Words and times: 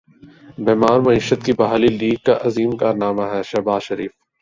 بیمار 0.65 0.97
معیشت 0.99 1.39
کی 1.45 1.53
بحالی 1.59 1.89
لیگ 1.99 2.19
کا 2.25 2.35
عظیم 2.47 2.71
کارنامہ 2.77 3.25
ہے 3.31 3.41
شہباز 3.49 3.81
شریف 3.83 4.11